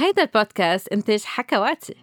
هيدا 0.00 0.22
البودكاست 0.22 0.88
إنتاج 0.88 1.22
حكواتي. 1.24 1.94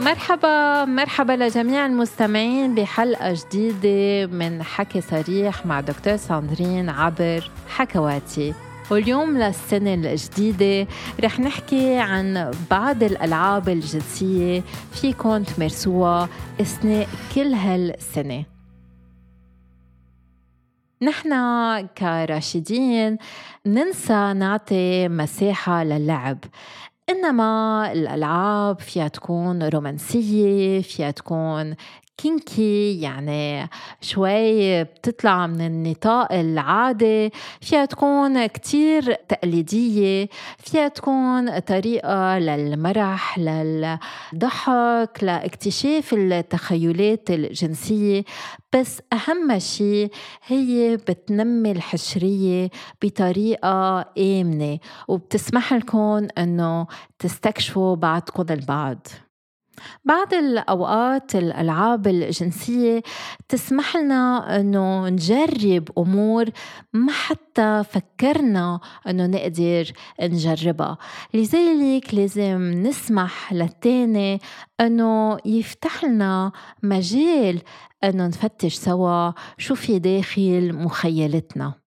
مرحبا 0.00 0.84
مرحبا 0.84 1.32
لجميع 1.32 1.86
المستمعين 1.86 2.74
بحلقة 2.74 3.34
جديدة 3.34 4.32
من 4.32 4.62
حكي 4.62 5.00
صريح 5.00 5.66
مع 5.66 5.80
دكتور 5.80 6.16
ساندرين 6.16 6.90
عبر 6.90 7.50
حكواتي. 7.68 8.54
واليوم 8.90 9.38
للسنة 9.38 9.94
الجديدة 9.94 10.90
رح 11.24 11.40
نحكي 11.40 11.98
عن 11.98 12.50
بعض 12.70 13.02
الألعاب 13.02 13.68
الجنسية 13.68 14.62
فيكم 14.92 15.42
تمارسوها 15.42 16.28
أثناء 16.60 17.08
كل 17.34 17.54
هالسنة. 17.54 18.55
نحن 21.02 21.30
كراشدين 21.86 23.18
ننسى 23.66 24.32
نعطي 24.32 25.08
مساحة 25.08 25.84
للعب. 25.84 26.38
إنما 27.10 27.92
الألعاب 27.92 28.80
فيها 28.80 29.08
تكون 29.08 29.62
رومانسية 29.62 30.82
فيها 30.82 31.10
تكون 31.10 31.74
كينكي 32.18 33.00
يعني 33.00 33.70
شوي 34.00 34.84
بتطلع 34.84 35.46
من 35.46 35.60
النطاق 35.60 36.32
العادي. 36.32 37.30
فيها 37.60 37.84
تكون 37.84 38.46
كتير 38.46 39.14
تقليدية 39.14 40.28
فيها 40.58 40.88
تكون 40.88 41.58
طريقة 41.58 42.38
للمرح 42.38 43.38
للضحك 43.38 45.18
لاكتشاف 45.22 46.14
التخيلات 46.14 47.30
الجنسية. 47.30 48.24
بس 48.74 49.00
أهم 49.12 49.58
شيء 49.58 50.10
هي 50.46 50.96
بتنمي 50.96 51.72
الحشرية 51.72 52.70
بطريقة 53.02 54.04
آمنة 54.18 54.78
وبتسمح 55.08 55.72
لكم 55.72 56.26
أنه 56.38 56.86
تستكشفوا 57.18 57.96
بعضكم 57.96 58.46
البعض. 58.50 59.06
بعض 60.04 60.34
الأوقات 60.34 61.36
الألعاب 61.36 62.06
الجنسية 62.06 63.02
تسمح 63.48 63.96
لنا 63.96 64.60
أنه 64.60 65.08
نجرب 65.08 65.88
أمور 65.98 66.44
ما 66.92 67.12
حتى 67.12 67.84
فكرنا 67.90 68.80
أنه 69.08 69.26
نقدر 69.26 69.92
نجربها. 70.22 70.98
لذلك 71.34 72.14
لازم 72.14 72.72
نسمح 72.86 73.52
للتاني 73.52 74.40
أنه 74.80 75.38
يفتح 75.44 76.04
لنا 76.04 76.52
مجال 76.82 77.62
أنه 78.04 78.26
نفتش 78.26 78.74
سوا 78.74 79.32
شو 79.58 79.74
في 79.74 79.98
داخل 79.98 80.72
مخيلتنا. 80.74 81.85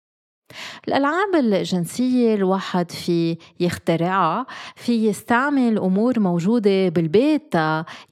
الألعاب 0.88 1.34
الجنسية 1.34 2.34
الواحد 2.34 2.90
في 2.90 3.36
يخترعها 3.60 4.46
في 4.76 5.06
يستعمل 5.06 5.78
أمور 5.78 6.20
موجودة 6.20 6.88
بالبيت 6.88 7.54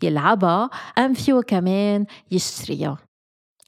يلعبها 0.03 0.71
أم 0.99 1.15
فيه 1.15 1.41
كمان 1.41 2.07
يشتريها. 2.31 2.99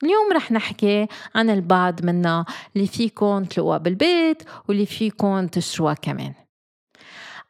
اليوم 0.04 0.32
رح 0.32 0.52
نحكي 0.52 1.06
عن 1.34 1.50
البعض 1.50 2.04
منها 2.04 2.44
اللي 2.76 2.86
فيكم 2.86 3.44
تلقوها 3.44 3.78
بالبيت 3.78 4.42
واللي 4.68 4.86
فيكم 4.86 5.46
تشتروها 5.46 5.94
كمان. 5.94 6.34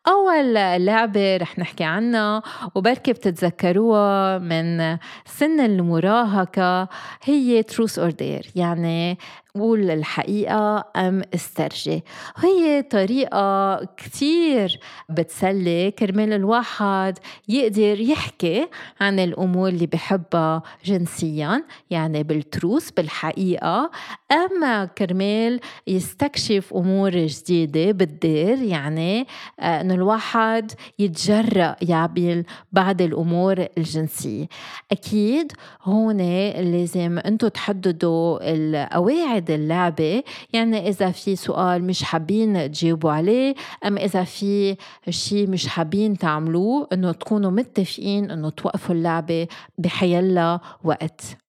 أول 0.08 0.54
لعبة 0.54 1.36
رح 1.36 1.58
نحكي 1.58 1.84
عنها 1.84 2.42
وبركي 2.74 3.12
بتتذكروها 3.12 4.38
من 4.38 4.96
سن 5.26 5.60
المراهقة 5.60 6.88
هي 7.22 7.62
تروس 7.62 7.98
أوردير 7.98 8.46
يعني 8.54 9.18
قول 9.60 9.90
الحقيقة 9.90 10.84
أم 10.96 11.22
استرجي 11.34 12.04
هي 12.36 12.82
طريقة 12.82 13.84
كتير 13.96 14.80
بتسلي 15.08 15.90
كرمال 15.90 16.32
الواحد 16.32 17.18
يقدر 17.48 18.00
يحكي 18.00 18.66
عن 19.00 19.18
الأمور 19.18 19.68
اللي 19.68 19.86
بحبها 19.86 20.62
جنسيا 20.84 21.64
يعني 21.90 22.22
بالتروس 22.22 22.90
بالحقيقة. 22.90 23.90
أما 24.32 24.84
كرمال 24.84 25.60
يستكشف 25.86 26.74
أمور 26.74 27.10
جديدة 27.10 27.90
بالدير 27.92 28.62
يعني 28.62 29.26
آه، 29.60 29.80
أنه 29.80 29.94
الواحد 29.94 30.72
يتجرأ 30.98 31.76
يعمل 31.82 32.44
بعض 32.72 33.02
الأمور 33.02 33.66
الجنسية. 33.78 34.46
أكيد 34.92 35.52
هون 35.82 36.16
لازم 36.52 37.18
أنتو 37.18 37.48
تحددوا 37.48 38.38
القواعد 38.42 39.47
اللعبة. 39.50 40.22
يعني 40.52 40.88
إذا 40.88 41.10
في 41.10 41.36
سؤال 41.36 41.84
مش 41.84 42.02
حابين 42.02 42.72
تجاوبوا 42.72 43.12
عليه 43.12 43.54
أم 43.86 43.98
إذا 43.98 44.24
في 44.24 44.76
شيء 45.10 45.50
مش 45.50 45.66
حابين 45.68 46.18
تعملوه 46.18 46.88
إنه 46.92 47.12
تكونوا 47.12 47.50
متفقين 47.50 48.30
إنه 48.30 48.50
توقفوا 48.50 48.94
اللعبة 48.94 49.46
بحيلا 49.78 50.60
وقت. 50.84 51.47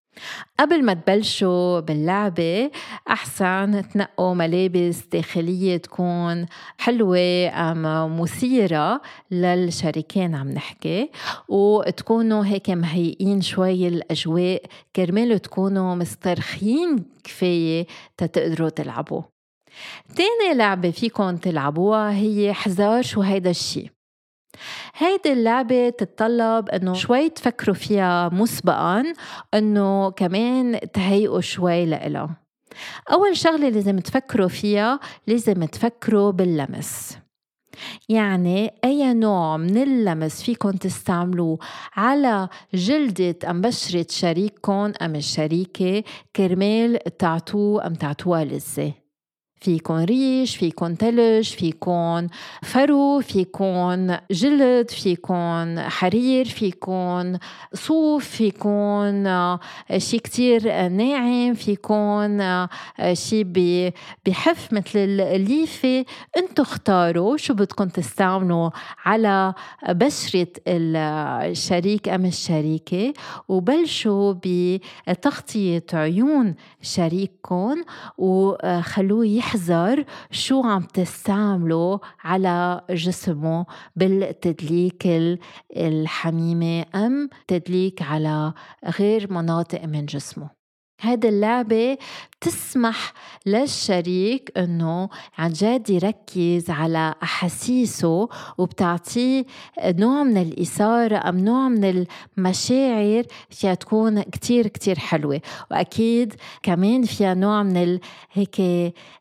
قبل 0.59 0.83
ما 0.83 0.93
تبلشوا 0.93 1.79
باللعبة 1.79 2.71
أحسن 3.09 3.89
تنقوا 3.89 4.33
ملابس 4.33 5.05
داخلية 5.11 5.77
تكون 5.77 6.45
حلوة 6.77 7.49
أم 7.49 8.19
مثيرة 8.21 9.01
للشريكين 9.31 10.35
عم 10.35 10.49
نحكي 10.49 11.09
وتكونوا 11.47 12.45
هيك 12.45 12.69
مهيئين 12.69 13.41
شوي 13.41 13.87
الأجواء 13.87 14.63
كرمال 14.95 15.39
تكونوا 15.39 15.95
مسترخين 15.95 17.05
كفاية 17.23 17.87
تتقدروا 18.17 18.69
تلعبوا. 18.69 19.21
تاني 20.15 20.57
لعبة 20.57 20.91
فيكم 20.91 21.37
تلعبوها 21.37 22.11
هي 22.11 22.53
حذار 22.53 23.01
شو 23.01 23.21
هيدا 23.21 23.49
الشي. 23.49 23.98
هيدي 24.95 25.33
اللعبة 25.33 25.89
تتطلب 25.89 26.69
إنه 26.69 26.93
شوي 26.93 27.29
تفكروا 27.29 27.75
فيها 27.75 28.29
مسبقا 28.29 29.13
إنه 29.53 30.11
كمان 30.11 30.79
تهيئوا 30.93 31.41
شوي 31.41 31.85
لإلها. 31.85 32.29
أول 33.11 33.37
شغلة 33.37 33.69
لازم 33.69 33.99
تفكروا 33.99 34.47
فيها 34.47 34.99
لازم 35.27 35.63
تفكروا 35.65 36.31
باللمس. 36.31 37.17
يعني 38.09 38.73
أي 38.83 39.13
نوع 39.13 39.57
من 39.57 39.77
اللمس 39.77 40.43
فيكم 40.43 40.71
تستعملوه 40.71 41.59
على 41.95 42.49
جلدة 42.73 43.35
أم 43.49 43.61
بشرة 43.61 44.05
شريككم 44.09 44.91
أم 45.01 45.15
الشريكة 45.15 46.03
كرمال 46.35 46.99
تعطوه 47.17 47.87
أم 47.87 47.93
تعطوها 47.93 48.43
لذة 48.45 48.93
فيكون 49.61 50.03
ريش 50.03 50.55
فيكون 50.55 50.97
تلج 50.97 51.49
فيكون 51.49 52.27
فرو 52.63 53.21
فيكون 53.21 54.17
جلد 54.31 54.91
فيكون 54.91 55.79
حرير 55.79 56.45
فيكون 56.45 57.37
صوف 57.73 58.25
فيكون 58.25 59.27
آه، 59.27 59.59
شي 59.97 60.19
كتير 60.19 60.87
ناعم 60.87 61.53
فيكون 61.53 62.41
آه، 62.41 62.69
شي 63.13 63.43
بحف 64.25 64.73
مثل 64.73 64.99
الليفة. 65.19 66.05
انتو 66.37 66.61
اختاروا 66.61 67.37
شو 67.37 67.53
بدكم 67.53 67.87
تستعملوا 67.87 68.69
على 69.05 69.53
بشرة 69.89 70.47
الشريك 70.67 72.09
أم 72.09 72.25
الشريكة 72.25 73.13
وبلشوا 73.47 74.33
بتغطية 74.43 75.85
عيون 75.93 76.55
شريككم 76.81 77.83
وخلوه 78.17 79.25
يحس 79.25 79.48
يحذر 79.49 80.05
شو 80.31 80.63
عم 80.63 80.83
تستعمله 80.83 81.99
على 82.23 82.81
جسمه 82.89 83.65
بالتدليك 83.95 85.07
الحميمة 85.77 86.85
أم 86.95 87.29
تدليك 87.47 88.01
على 88.01 88.53
غير 88.99 89.33
مناطق 89.33 89.85
من 89.85 90.05
جسمه 90.05 90.58
هيدي 91.01 91.29
اللعبة 91.29 91.97
بتسمح 92.41 93.13
للشريك 93.45 94.51
إنه 94.57 95.09
عن 95.37 95.53
جد 95.53 95.89
يركز 95.89 96.69
على 96.69 97.15
أحاسيسه 97.23 98.29
وبتعطيه 98.57 99.45
نوع 99.85 100.23
من 100.23 100.37
الإثارة 100.37 101.29
أم 101.29 101.39
نوع 101.39 101.69
من 101.69 102.05
المشاعر 102.37 103.23
فيها 103.49 103.73
تكون 103.73 104.21
كتير 104.21 104.67
كتير 104.67 104.99
حلوة. 104.99 105.41
وأكيد 105.71 106.33
كمان 106.63 107.03
فيها 107.03 107.33
نوع 107.33 107.63
من 107.63 107.99
هيك 108.33 108.61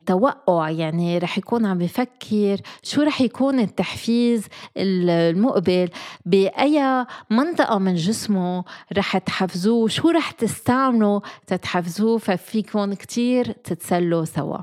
توقع 0.06 0.70
يعني 0.70 1.18
رح 1.18 1.38
يكون 1.38 1.66
عم 1.66 1.78
بفكر 1.78 2.60
شو 2.82 3.02
رح 3.02 3.20
يكون 3.20 3.60
التحفيز 3.60 4.46
المقبل 4.76 5.88
بأي 6.26 7.06
منطقة 7.30 7.78
من 7.78 7.94
جسمه 7.94 8.64
رح 8.96 9.18
تحفزوه 9.18 9.88
شو 9.88 10.08
رح 10.10 10.30
تستعملوا 10.30 11.20
تتحفزوه 11.68 12.18
ففيكم 12.18 12.94
كتير 12.94 13.52
تتسلوا 13.52 14.24
سوا. 14.24 14.58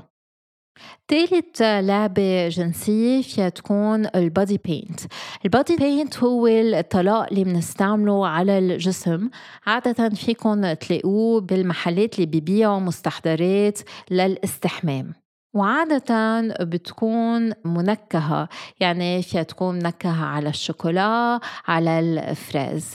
ثالث 1.08 1.62
لعبة 1.62 2.48
جنسية 2.48 3.22
فيها 3.22 3.48
تكون 3.48 4.06
البادي 4.14 4.60
بينت 4.64 5.00
البادي 5.44 5.76
بينت 5.76 6.18
هو 6.18 6.46
الطلاق 6.46 7.28
اللي 7.30 7.44
بنستعمله 7.44 8.26
على 8.26 8.58
الجسم. 8.58 9.30
عادة 9.66 10.08
فيكم 10.08 10.72
تلاقوه 10.72 11.40
بالمحلات 11.40 12.14
اللي 12.14 12.26
بيبيعوا 12.26 12.80
مستحضرات 12.80 13.78
للاستحمام. 14.10 15.14
وعادة 15.54 16.40
بتكون 16.64 17.52
منكهة 17.64 18.48
يعني 18.80 19.22
فيها 19.22 19.42
تكون 19.42 19.74
منكهة 19.74 20.24
على 20.24 20.48
الشوكولا 20.48 21.40
على 21.66 22.00
الفريز 22.00 22.94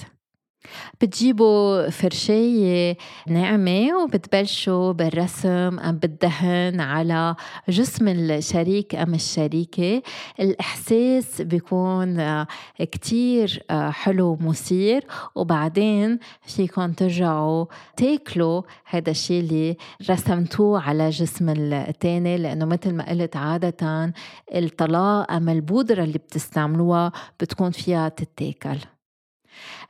بتجيبوا 1.01 1.89
فرشاية 1.89 2.97
ناعمة 3.27 4.03
وبتبلشوا 4.03 4.91
بالرسم 4.91 5.79
أم 5.79 5.97
بالدهن 5.97 6.79
على 6.79 7.35
جسم 7.69 8.07
الشريك 8.07 8.95
أم 8.95 9.13
الشريكة. 9.13 10.01
الإحساس 10.39 11.41
بيكون 11.41 12.45
كتير 12.79 13.63
حلو 13.71 14.37
مثير 14.41 15.05
وبعدين 15.35 16.19
فيكم 16.41 16.91
ترجعوا 16.91 17.65
تاكلوا 17.97 18.61
هذا 18.85 19.11
الشيء 19.11 19.39
اللي 19.39 19.77
رسمتوه 20.09 20.81
على 20.81 21.09
جسم 21.09 21.49
التاني 21.49 22.37
لأنه 22.37 22.65
مثل 22.65 22.93
ما 22.93 23.09
قلت 23.09 23.35
عادة 23.35 24.13
الطلاء 24.55 25.37
أم 25.37 25.49
البودرة 25.49 26.03
اللي 26.03 26.17
بتستعملوها 26.17 27.11
بتكون 27.39 27.71
فيها 27.71 28.09
تتاكل. 28.09 28.77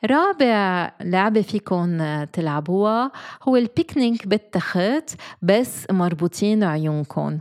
رابع 0.06 0.92
لعبة 1.02 1.42
فيكن 1.42 2.26
تلعبوها 2.34 3.12
هو 3.44 3.56
البيكنيك 3.56 4.28
بالتخت 4.28 5.16
بس 5.42 5.92
مربوطين 5.92 6.64
عيونكم 6.64 7.40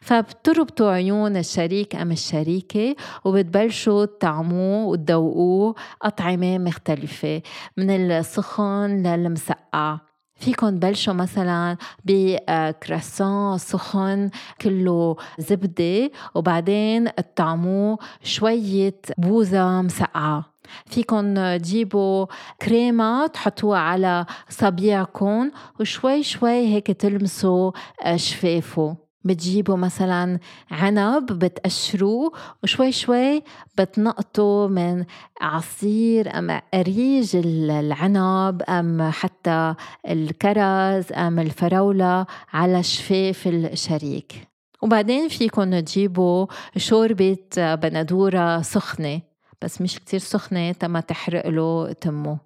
فبتربطوا 0.00 0.90
عيون 0.90 1.36
الشريك 1.36 1.96
أم 1.96 2.12
الشريكة 2.12 2.96
وبتبلشوا 3.24 4.04
تطعموه 4.04 4.86
وتذوقوه 4.86 5.74
أطعمة 6.02 6.58
مختلفة 6.58 7.42
من 7.76 7.90
السخن 7.90 9.06
للمسقع 9.06 9.98
فيكم 10.34 10.68
تبلشوا 10.70 11.14
مثلا 11.14 11.76
بكراسون 12.04 13.58
سخن 13.58 14.30
كله 14.60 15.16
زبدة 15.38 16.10
وبعدين 16.34 17.14
تطعموه 17.14 17.98
شوية 18.22 19.00
بوزة 19.18 19.82
مسقعة. 19.82 20.44
فيكن 20.86 21.56
تجيبوا 21.62 22.26
كريمة 22.62 23.26
تحطوها 23.26 23.78
على 23.78 24.26
صبيعكم 24.48 25.50
وشوي 25.80 26.22
شوي 26.22 26.74
هيك 26.74 26.86
تلمسوا 26.86 27.70
شفافه. 28.16 28.96
بتجيبوا 29.24 29.76
مثلا 29.76 30.38
عنب 30.70 31.26
بتقشروه 31.26 32.32
وشوي 32.62 32.92
شوي 32.92 33.42
بتنقطوا 33.78 34.68
من 34.68 35.04
عصير 35.40 36.38
أم 36.38 36.60
أريج 36.74 37.36
العنب 37.36 38.62
أم 38.62 39.10
حتى 39.10 39.74
الكرز 40.08 41.12
أم 41.12 41.38
الفراولة 41.38 42.26
على 42.52 42.82
شفاف 42.82 43.46
الشريك. 43.46 44.48
وبعدين 44.82 45.28
فيكن 45.28 45.84
تجيبوا 45.84 46.46
شوربة 46.76 47.36
بندورة 47.58 48.62
سخنة. 48.62 49.29
بس 49.62 49.80
مش 49.80 49.98
كتير 49.98 50.20
سخنة 50.20 50.72
تما 50.72 51.00
تحرق 51.00 51.48
له 51.48 51.92
تمه. 51.92 52.38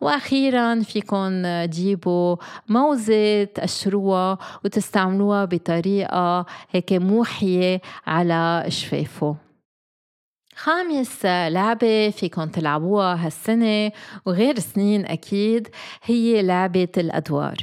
وأخيرا 0.00 0.82
فيكم 0.82 1.42
تجيبوا 1.64 2.36
موزة 2.68 3.44
تقشروها 3.44 4.38
وتستعملوها 4.64 5.44
بطريقة 5.44 6.46
هيك 6.70 6.92
موحية 6.92 7.80
على 8.06 8.64
شفافه. 8.68 9.36
خامس 10.54 11.26
لعبة 11.26 12.10
فيكم 12.10 12.44
تلعبوها 12.44 13.26
هالسنة 13.26 13.92
وغير 14.26 14.58
سنين 14.58 15.06
أكيد 15.06 15.68
هي 16.02 16.42
لعبة 16.42 16.88
الأدوار. 16.96 17.56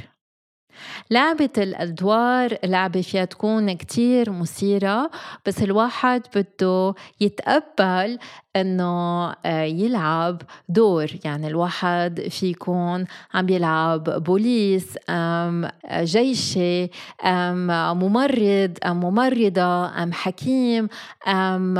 لعبة 1.10 1.50
الأدوار 1.58 2.58
لعبة 2.64 3.00
فيها 3.00 3.24
تكون 3.24 3.72
كتير 3.72 4.30
مثيرة 4.30 5.10
بس 5.46 5.62
الواحد 5.62 6.22
بده 6.34 6.94
يتقبل 7.20 8.18
إنه 8.56 9.30
آه، 9.46 9.62
يلعب 9.62 10.42
دور. 10.68 11.06
يعني 11.24 11.46
الواحد 11.46 12.20
في 12.30 12.46
يكون 12.46 13.04
عم 13.34 13.48
يلعب 13.48 14.04
بوليس 14.24 14.98
أم 15.10 15.68
جيشي 15.92 16.90
أم 17.24 17.66
ممرض 17.98 18.78
أم 18.86 19.00
ممرضة 19.00 20.02
أم 20.02 20.12
حكيم 20.12 20.88
أم 21.28 21.78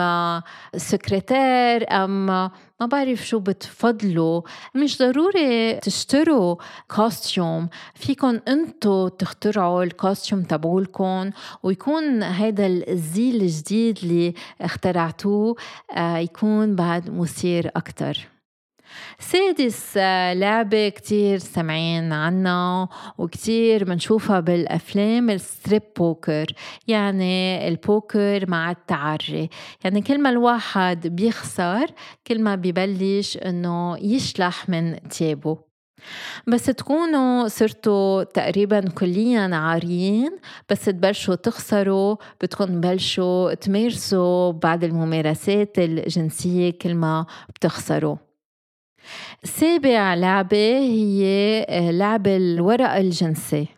سكرتير 0.76 1.92
أم 1.92 2.50
ما 2.80 2.86
بعرف 2.86 3.26
شو 3.26 3.38
بتفضلوا. 3.38 4.42
مش 4.75 4.98
ضروري 4.98 5.75
تشتروا 5.75 6.56
costume 6.96 7.69
فيكن 7.94 8.40
انتو 8.48 9.08
تخترعوا 9.08 9.82
ال 9.82 9.90
costume 9.90 10.43
تبعولكم 10.42 11.30
ويكون 11.62 12.22
هذا 12.22 12.66
الزي 12.66 13.30
الجديد 13.30 13.98
اللي 14.02 14.34
اخترعتوه 14.60 15.56
آه، 15.96 16.16
يكون 16.16 16.75
بعد 16.75 17.10
مثير 17.10 17.70
أكتر. 17.76 18.38
سادس 19.19 19.96
لعبة 20.35 20.88
كتير 20.88 21.38
سمعين 21.38 22.12
عنها 22.12 22.88
وكتير 23.19 23.85
بنشوفها 23.85 24.40
بالأفلام 24.40 25.31
ال 25.31 25.39
strip 25.39 25.82
poker. 25.99 26.46
يعني 26.88 27.69
البوكر 27.69 28.50
مع 28.50 28.70
التعري. 28.70 29.49
يعني 29.85 30.02
كل 30.02 30.23
ما 30.23 30.31
الواحد 30.31 31.06
بيخسر 31.06 31.87
كل 32.26 32.43
ما 32.43 32.55
ببلش 32.55 33.37
إنه 33.37 33.99
يشلح 33.99 34.69
من 34.69 35.08
تيابه. 35.08 35.58
بس 36.46 36.67
تكونوا 36.67 37.49
صرتوا 37.49 38.23
تقريبا 38.23 38.81
كليا 38.81 39.55
عاريين 39.55 40.38
بس 40.70 40.84
تبلشوا 40.84 41.34
تخسروا 41.34 42.17
بدكم 42.43 42.64
تبلشوا 42.64 43.55
تمارسوا 43.55 44.52
بعض 44.52 44.84
الممارسات 44.84 45.79
الجنسية 45.79 46.70
كل 46.70 46.94
ما 46.94 47.26
بتخسروا. 47.49 48.17
سابع 49.44 50.14
لعبة 50.14 50.78
هي 50.78 51.66
لعب 51.92 52.26
الورق 52.26 52.90
الجنسي. 52.90 53.77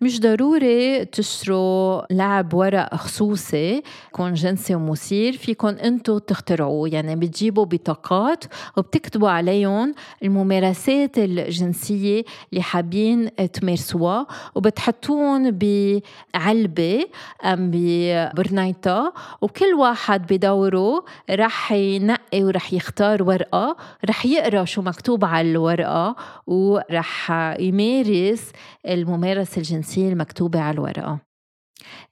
مش 0.00 0.20
ضروري 0.20 1.04
تشتروا 1.04 2.02
لعب 2.12 2.54
ورق 2.54 2.94
خصوصي 2.94 3.82
يكون 4.08 4.34
جنسي 4.34 4.74
ومثير 4.74 5.32
فيكم 5.36 5.68
انتو 5.68 6.18
تخترعوه. 6.18 6.88
يعني 6.88 7.16
بتجيبوا 7.16 7.64
بطاقات 7.64 8.44
وبتكتبوا 8.76 9.28
عليهم 9.28 9.94
الممارسات 10.22 11.18
الجنسية 11.18 12.24
اللي 12.52 12.62
حابين 12.62 13.30
تمارسوها 13.52 14.26
وبتحطوهم 14.54 15.50
بعلبة 15.50 17.04
أم 17.44 17.70
ببرنيطة 17.74 19.12
وكل 19.40 19.74
واحد 19.78 20.32
بدوره 20.32 21.04
رح 21.30 21.72
ينقي 21.72 22.42
ورح 22.44 22.72
يختار 22.72 23.22
ورقة 23.22 23.76
رح 24.08 24.26
يقرأ 24.26 24.64
شو 24.64 24.82
مكتوب 24.82 25.24
على 25.24 25.50
الورقة 25.50 26.16
ورح 26.46 27.30
يمارس 27.60 28.52
الممارسة 28.86 29.60
الجنسية 29.70 30.08
المكتوبة 30.08 30.60
على 30.60 30.74
الورقة. 30.74 31.20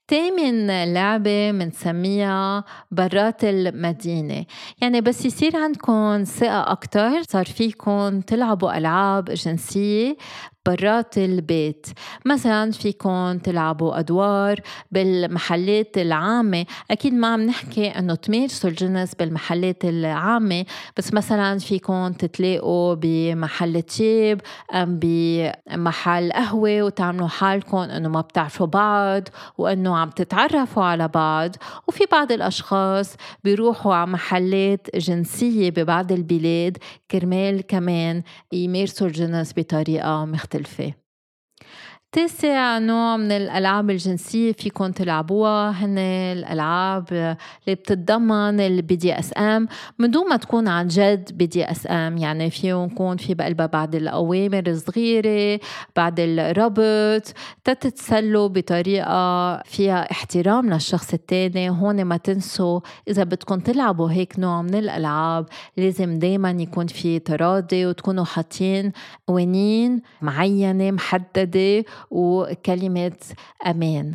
تامن 0.09 0.85
لعبة 0.95 1.53
منسميها 1.53 2.65
برات 2.91 3.45
المدينة. 3.45 4.45
يعني 4.83 5.01
بس 5.01 5.25
يصير 5.25 5.57
عندكم 5.57 6.25
ثقة 6.25 6.73
أكتر 6.73 7.23
صار 7.23 7.45
فيكم 7.45 8.21
تلعبوا 8.21 8.79
ألعاب 8.79 9.25
جنسية 9.25 10.17
برات 10.67 11.19
البيت. 11.19 11.87
مثلا 12.25 12.71
فيكم 12.71 13.39
تلعبوا 13.39 13.99
أدوار 13.99 14.61
بالمحلات 14.91 15.99
العامة. 15.99 16.67
أكيد 16.91 17.15
ما 17.15 17.33
عم 17.33 17.41
نحكي 17.41 17.89
أنه 17.89 18.15
تمارسوا 18.15 18.71
الجنس 18.71 19.15
بالمحلات 19.15 19.85
العامة 19.85 20.65
بس 20.97 21.15
مثلا 21.15 21.59
فيكم 21.59 22.13
تتلاقوا 22.13 22.95
بمحل 22.95 23.83
تياب 23.83 24.41
أم 24.75 24.99
بمحل 25.03 26.33
قهوة 26.33 26.83
وتعملوا 26.83 27.29
حالكم 27.29 27.77
أنه 27.79 28.09
ما 28.09 28.21
بتعرفوا 28.21 28.67
بعض 28.67 29.29
وأنه 29.59 29.94
عم 29.97 30.11
تتعرفوا 30.11 30.85
على 30.85 31.09
بعض 31.09 31.57
وفي 31.89 32.05
بعض 32.13 32.33
الأشخاص 32.33 33.17
بيروحوا 33.45 33.95
على 33.95 34.11
محلات 34.11 34.97
جنسية 34.97 35.71
ببعض 35.71 36.13
البلاد 36.13 36.79
كرمال 37.11 37.67
كمان 37.67 38.23
يمارسوا 38.53 39.07
الجنس 39.07 39.53
بطريقة 39.57 40.25
مختلفة. 40.25 41.04
تاسع 42.15 42.79
نوع 42.79 43.17
من 43.17 43.33
الألعاب 43.33 43.91
الجنسية 43.91 44.53
فيكم 44.53 44.93
تلعبوها. 44.93 45.71
هن 45.71 45.99
الألعاب 45.99 47.13
اللي 47.13 47.75
بتتضمن 47.75 48.61
ال 48.61 48.97
BDSM 48.97 49.69
من 49.99 50.11
دون 50.11 50.29
ما 50.29 50.37
تكون 50.37 50.69
عن 50.69 50.89
جد 50.89 51.37
BDSM 51.37 52.17
يعني 52.17 52.51
فيهم 52.51 52.85
يكون 52.93 53.17
في 53.17 53.35
بقلبها 53.35 53.67
بعض 53.67 53.95
الأوامر 53.95 54.63
الصغيرة 54.67 55.61
بعد 55.97 56.15
الربط. 56.21 57.35
تتسلوا 57.65 58.49
بطريقة 58.49 59.57
فيها 59.63 60.11
احترام 60.11 60.71
للشخص 60.71 61.13
التاني. 61.13 61.71
هون 61.71 62.05
ما 62.05 62.17
تنسوا 62.17 62.81
إذا 63.09 63.25
بدكم 63.25 63.59
تلعبوا 63.61 64.11
هيك 64.11 64.39
نوع 64.39 64.63
من 64.63 64.75
الألعاب 64.75 65.47
لازم 65.77 66.19
دايما 66.19 66.51
يكون 66.51 66.87
في 66.87 67.19
تراضي 67.19 67.87
وتكونوا 67.87 68.25
حاطين 68.25 68.93
قوانين 69.27 70.03
معينة 70.23 70.91
محددة 70.91 71.85
وكلمة 72.11 73.17
أمان. 73.67 74.15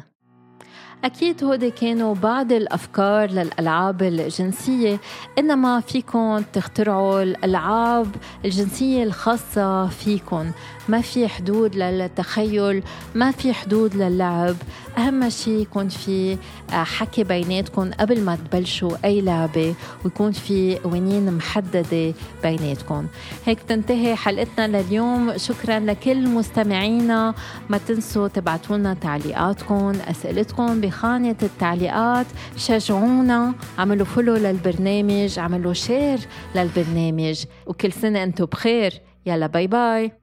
أكيد 1.06 1.44
هودي 1.44 1.72
كانوا 1.72 2.15
بعض 2.15 2.51
الأفكار 2.51 3.32
للألعاب 3.32 4.01
الجنسية 4.01 5.00
إنما 5.38 5.79
فيكم 5.79 6.41
تخترعوا 6.53 7.24
الألعاب 7.24 8.08
الجنسية 8.46 9.03
الخاصة 9.03 9.88
فيكم 9.88 10.51
ما 10.89 11.01
في 11.01 11.27
حدود 11.27 11.75
للتخيل 11.75 12.84
ما 13.15 13.32
في 13.32 13.53
حدود 13.53 13.96
للعب. 13.96 14.56
أهم 14.98 15.29
شيء 15.29 15.62
يكون 15.62 15.88
في 15.89 16.38
آه، 16.72 16.84
حكي 16.84 17.24
بيناتكم 17.24 17.91
قبل 18.00 18.22
ما 18.22 18.36
تبلشوا 18.36 18.91
أي 19.06 19.22
لعبة 19.22 19.75
ويكون 20.06 20.32
في 20.32 20.79
قوانين 20.79 21.34
محددة 21.34 22.13
بيناتكم 22.44 23.08
هيك 23.46 23.60
تنتهي 23.62 24.15
حلقتنا 24.15 24.68
لليوم. 24.82 25.38
شكرا 25.38 25.79
لكل 25.79 26.27
مستمعينا. 26.27 27.34
ما 27.70 27.77
تنسوا 27.77 28.27
تبعتوا 28.27 28.77
لنا 28.77 28.94
تعليقاتكم 28.94 29.94
أسئلتكم 30.08 30.82
بخانة 30.89 31.36
التعليقات. 31.43 32.25
شجعونا 32.58 33.53
عملوا 33.77 34.05
follow 34.06 34.36
للبرنامج 34.36 35.39
عملوا 35.39 35.74
share 35.74 36.20
للبرنامج. 36.55 37.43
وكل 37.65 37.91
سنة 37.91 38.24
أنتم 38.24 38.46
بخير. 38.46 39.01
يلا 39.25 39.48
bye 39.48 39.68
bye 39.68 40.19